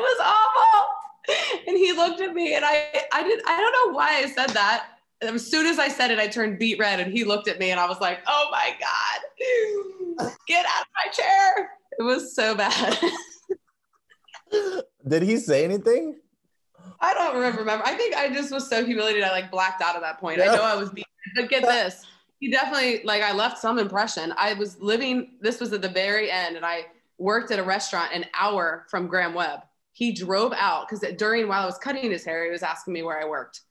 was 0.00 0.18
awful. 0.20 0.86
And 1.66 1.76
he 1.76 1.92
looked 1.92 2.20
at 2.20 2.34
me 2.34 2.54
and 2.54 2.64
I 2.64 3.04
I 3.12 3.22
did 3.22 3.40
I 3.46 3.60
don't 3.60 3.72
know 3.72 3.96
why 3.96 4.18
I 4.18 4.26
said 4.26 4.50
that 4.50 4.96
as 5.22 5.46
soon 5.46 5.66
as 5.66 5.78
I 5.78 5.88
said 5.88 6.10
it, 6.10 6.18
I 6.18 6.28
turned 6.28 6.58
beet 6.58 6.78
red 6.78 7.00
and 7.00 7.12
he 7.12 7.24
looked 7.24 7.48
at 7.48 7.58
me 7.58 7.70
and 7.70 7.80
I 7.80 7.88
was 7.88 8.00
like, 8.00 8.20
oh 8.26 8.48
my 8.50 8.76
God, 10.18 10.32
get 10.46 10.66
out 10.66 10.82
of 10.82 10.88
my 11.04 11.12
chair. 11.12 11.70
It 11.98 12.02
was 12.02 12.34
so 12.34 12.54
bad. 12.54 12.98
Did 15.08 15.22
he 15.22 15.38
say 15.38 15.64
anything? 15.64 16.16
I 17.00 17.14
don't 17.14 17.34
remember. 17.34 17.82
I 17.84 17.94
think 17.94 18.14
I 18.14 18.32
just 18.32 18.52
was 18.52 18.68
so 18.68 18.84
humiliated. 18.84 19.24
I 19.24 19.30
like 19.30 19.50
blacked 19.50 19.82
out 19.82 19.96
at 19.96 20.02
that 20.02 20.18
point. 20.18 20.38
Yeah. 20.38 20.52
I 20.52 20.56
know 20.56 20.62
I 20.62 20.76
was 20.76 20.90
beat, 20.90 21.06
but 21.34 21.48
get 21.48 21.62
this. 21.62 22.04
He 22.38 22.50
definitely, 22.50 23.02
like, 23.04 23.22
I 23.22 23.32
left 23.32 23.58
some 23.58 23.78
impression. 23.78 24.34
I 24.36 24.52
was 24.54 24.78
living, 24.80 25.38
this 25.40 25.58
was 25.58 25.72
at 25.72 25.82
the 25.82 25.88
very 25.88 26.30
end, 26.30 26.56
and 26.56 26.66
I 26.66 26.86
worked 27.18 27.50
at 27.50 27.58
a 27.58 27.62
restaurant 27.62 28.12
an 28.12 28.26
hour 28.38 28.86
from 28.90 29.06
Graham 29.06 29.34
Webb. 29.34 29.60
He 29.92 30.12
drove 30.12 30.52
out 30.52 30.86
because 30.86 31.04
during 31.16 31.48
while 31.48 31.62
I 31.62 31.66
was 31.66 31.78
cutting 31.78 32.10
his 32.10 32.24
hair, 32.24 32.44
he 32.44 32.50
was 32.50 32.62
asking 32.62 32.92
me 32.92 33.02
where 33.02 33.18
I 33.18 33.26
worked. 33.26 33.62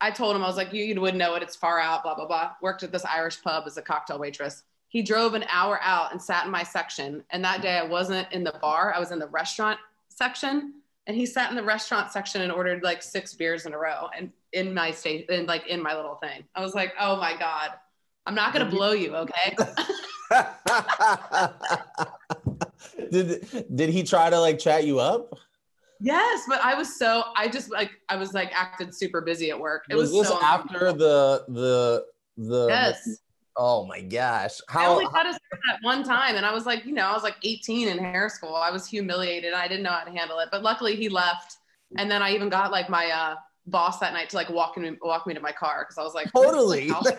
I 0.00 0.10
told 0.10 0.36
him, 0.36 0.42
I 0.42 0.46
was 0.46 0.56
like, 0.56 0.72
you, 0.72 0.84
you 0.84 0.98
wouldn't 1.00 1.18
know 1.18 1.34
it. 1.34 1.42
It's 1.42 1.56
far 1.56 1.80
out, 1.80 2.04
blah, 2.04 2.14
blah, 2.14 2.26
blah. 2.26 2.52
Worked 2.62 2.84
at 2.84 2.92
this 2.92 3.04
Irish 3.04 3.42
pub 3.42 3.64
as 3.66 3.76
a 3.76 3.82
cocktail 3.82 4.18
waitress. 4.18 4.62
He 4.88 5.02
drove 5.02 5.34
an 5.34 5.44
hour 5.50 5.78
out 5.82 6.12
and 6.12 6.22
sat 6.22 6.44
in 6.44 6.50
my 6.50 6.62
section. 6.62 7.24
And 7.30 7.44
that 7.44 7.62
day 7.62 7.78
I 7.78 7.84
wasn't 7.84 8.30
in 8.32 8.44
the 8.44 8.54
bar, 8.62 8.94
I 8.94 9.00
was 9.00 9.10
in 9.10 9.18
the 9.18 9.28
restaurant 9.28 9.78
section. 10.08 10.74
And 11.06 11.16
he 11.16 11.26
sat 11.26 11.50
in 11.50 11.56
the 11.56 11.62
restaurant 11.62 12.12
section 12.12 12.42
and 12.42 12.52
ordered 12.52 12.82
like 12.82 13.02
six 13.02 13.34
beers 13.34 13.66
in 13.66 13.74
a 13.74 13.78
row 13.78 14.08
and 14.16 14.30
in 14.52 14.74
my 14.74 14.90
state 14.90 15.30
and 15.30 15.46
like 15.46 15.66
in 15.66 15.82
my 15.82 15.94
little 15.94 16.16
thing. 16.16 16.44
I 16.54 16.60
was 16.60 16.74
like, 16.74 16.92
oh 16.98 17.16
my 17.16 17.36
God, 17.36 17.70
I'm 18.26 18.34
not 18.34 18.52
gonna 18.52 18.70
blow 18.70 18.92
you, 18.92 19.14
okay? 19.16 19.56
did 23.10 23.66
did 23.74 23.90
he 23.90 24.02
try 24.02 24.30
to 24.30 24.40
like 24.40 24.58
chat 24.58 24.84
you 24.84 24.98
up? 24.98 25.34
Yes, 26.00 26.44
but 26.48 26.64
I 26.64 26.74
was 26.74 26.96
so 26.96 27.24
I 27.36 27.48
just 27.48 27.70
like 27.70 27.90
I 28.08 28.16
was 28.16 28.32
like 28.32 28.50
acted 28.54 28.94
super 28.94 29.20
busy 29.20 29.50
at 29.50 29.58
work. 29.58 29.84
It 29.90 29.96
was, 29.96 30.10
was 30.10 30.22
this 30.22 30.28
so 30.28 30.42
after 30.42 30.92
the 30.92 31.44
the 31.48 32.06
the 32.36 32.66
yes. 32.68 33.20
Oh 33.56 33.84
my 33.84 34.00
gosh! 34.00 34.58
How, 34.68 34.80
I 34.80 34.86
only 34.86 35.04
his 35.04 35.14
hair 35.14 35.60
that 35.66 35.78
one 35.82 36.04
time, 36.04 36.36
and 36.36 36.46
I 36.46 36.54
was 36.54 36.64
like, 36.64 36.86
you 36.86 36.92
know, 36.92 37.02
I 37.02 37.12
was 37.12 37.24
like 37.24 37.36
18 37.42 37.88
in 37.88 37.98
hair 37.98 38.28
school. 38.28 38.54
I 38.54 38.70
was 38.70 38.86
humiliated. 38.86 39.52
I 39.52 39.68
didn't 39.68 39.82
know 39.82 39.90
how 39.90 40.04
to 40.04 40.10
handle 40.10 40.38
it, 40.38 40.48
but 40.50 40.62
luckily 40.62 40.96
he 40.96 41.08
left. 41.08 41.58
And 41.98 42.10
then 42.10 42.22
I 42.22 42.32
even 42.32 42.48
got 42.48 42.70
like 42.70 42.88
my 42.88 43.10
uh 43.10 43.34
boss 43.66 43.98
that 43.98 44.12
night 44.12 44.30
to 44.30 44.36
like 44.36 44.48
walk 44.48 44.76
me 44.76 44.96
walk 45.02 45.26
me 45.26 45.34
to 45.34 45.40
my 45.40 45.52
car 45.52 45.84
because 45.86 45.98
I 45.98 46.02
was 46.02 46.14
like 46.14 46.32
Totally. 46.32 46.88
"This 46.88 47.18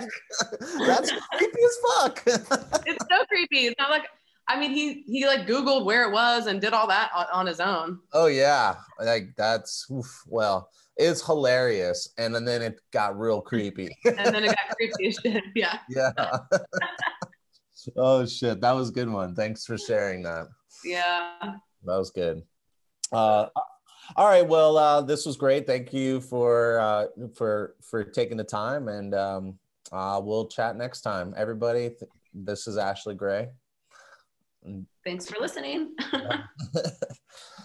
is 0.60 0.76
my 0.80 0.86
house." 0.86 0.88
That's 0.88 1.12
creepy 1.38 1.60
as 1.64 1.78
fuck. 1.96 2.24
it's 2.86 3.06
so 3.10 3.26
creepy. 3.28 3.68
It's 3.68 3.76
not 3.80 3.90
like 3.90 4.06
I 4.48 4.60
mean 4.60 4.72
he 4.72 5.04
he 5.08 5.26
like 5.26 5.48
Googled 5.48 5.86
where 5.86 6.10
it 6.10 6.12
was 6.12 6.48
and 6.48 6.60
did 6.60 6.74
all 6.74 6.88
that 6.88 7.12
on, 7.16 7.26
on 7.32 7.48
his 7.48 7.60
own. 7.60 8.00
oh 8.14 8.28
yeah, 8.28 8.76
like 9.00 9.30
that's 9.38 9.86
oof, 9.92 10.24
well, 10.28 10.70
it's 10.98 11.26
hilarious, 11.26 12.10
and, 12.18 12.36
and 12.36 12.48
then 12.48 12.62
it 12.62 12.80
got 12.92 13.18
real 13.18 13.42
creepy. 13.42 13.90
And 14.06 14.36
then 14.36 14.44
it 14.44 14.48
got 14.48 14.76
creepy 14.76 15.08
as 15.08 15.16
shit. 15.24 15.44
Yeah. 15.56 15.80
yeah. 15.90 16.12
oh 17.96 18.26
shit, 18.26 18.62
that 18.62 18.74
was 18.74 18.90
a 18.90 18.94
good 18.94 19.10
one. 19.10 19.36
Thanks 19.36 19.66
for 19.66 19.78
sharing 19.78 20.24
that. 20.24 20.48
Yeah. 20.84 21.34
That 21.42 21.98
was 21.98 22.12
good. 22.12 22.44
Uh, 23.12 23.48
all 24.16 24.28
right. 24.28 24.48
Well, 24.48 24.78
uh, 24.78 25.02
this 25.02 25.26
was 25.26 25.38
great. 25.38 25.68
Thank 25.68 25.94
you 25.94 26.22
for 26.22 26.80
uh, 26.80 27.06
for 27.36 27.76
for 27.82 28.04
taking 28.04 28.38
the 28.38 28.44
time, 28.44 28.88
and 28.88 29.14
um, 29.14 29.60
uh, 29.92 30.22
we'll 30.24 30.48
chat 30.48 30.76
next 30.76 31.02
time. 31.02 31.34
Everybody, 31.38 31.90
th- 31.90 32.12
this 32.34 32.68
is 32.68 32.78
Ashley 32.78 33.16
Gray. 33.16 33.50
Thanks 35.04 35.28
for 35.28 35.40
listening. 35.40 35.96